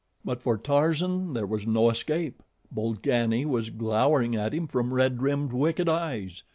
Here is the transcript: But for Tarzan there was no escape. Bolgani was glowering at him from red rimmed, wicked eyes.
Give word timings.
But 0.25 0.41
for 0.41 0.57
Tarzan 0.57 1.33
there 1.33 1.45
was 1.45 1.67
no 1.67 1.87
escape. 1.91 2.41
Bolgani 2.73 3.45
was 3.45 3.69
glowering 3.69 4.35
at 4.35 4.51
him 4.51 4.65
from 4.65 4.95
red 4.95 5.21
rimmed, 5.21 5.53
wicked 5.53 5.87
eyes. 5.87 6.41